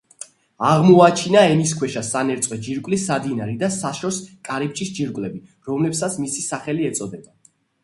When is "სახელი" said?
6.49-6.91